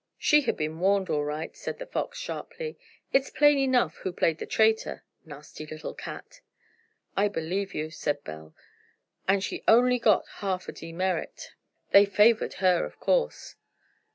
[0.17, 2.75] "She had been warned, all right," said the Fox, sharply.
[3.13, 5.03] "It's plain enough who played the traitor.
[5.25, 6.41] Nasty little cat!"
[7.15, 8.55] "I believe you," said Belle.
[9.27, 11.51] "And she only got half a demerit.
[11.91, 13.57] They favored her, of course."